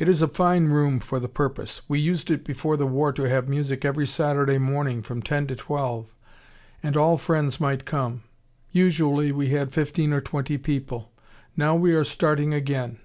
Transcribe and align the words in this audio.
"It 0.00 0.08
is 0.08 0.20
a 0.20 0.26
fine 0.26 0.64
room 0.66 0.98
for 0.98 1.20
the 1.20 1.28
purpose 1.28 1.82
we 1.86 2.00
used 2.00 2.42
before 2.42 2.76
the 2.76 2.88
war 2.88 3.12
to 3.12 3.28
have 3.28 3.46
music 3.48 3.84
every 3.84 4.04
Saturday 4.04 4.58
morning, 4.58 5.00
from 5.00 5.22
ten 5.22 5.46
to 5.46 5.54
twelve: 5.54 6.08
and 6.82 6.96
all 6.96 7.16
friends 7.16 7.60
might 7.60 7.84
come. 7.84 8.24
Usually 8.72 9.30
we 9.30 9.50
had 9.50 9.72
fifteen 9.72 10.12
or 10.12 10.20
twenty 10.20 10.58
people. 10.58 11.12
Now 11.56 11.76
we 11.76 11.94
are 11.94 12.02
starting 12.02 12.52
again. 12.52 12.98